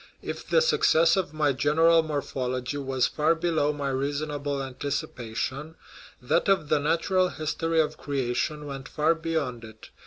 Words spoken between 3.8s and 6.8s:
reasonable anticipation, that of The